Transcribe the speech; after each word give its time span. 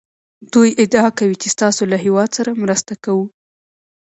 دوی 0.53 0.69
ادعا 0.83 1.09
کوي 1.19 1.35
چې 1.41 1.47
ستاسو 1.55 1.81
له 1.91 1.97
هېواد 2.05 2.29
سره 2.37 2.59
مرسته 2.63 2.93
کوو 3.03 3.25